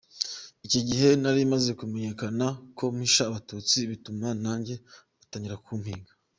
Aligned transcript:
Icyo 0.65 0.81
gihe 0.89 1.09
nari 1.21 1.41
maze 1.53 1.69
kumenyekana 1.79 2.45
ko 2.77 2.83
mpisha 2.95 3.23
Abatutsi, 3.25 3.77
bituma 3.91 4.27
nanjye 4.43 4.75
batangira 5.19 5.61
kumpiga. 5.65 6.11